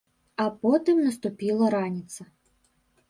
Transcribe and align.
А 0.45 0.45
потым 0.63 1.03
наступіла 1.07 1.65
раніца. 1.77 2.21